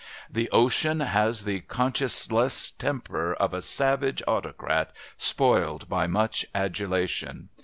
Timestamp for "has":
1.01-1.43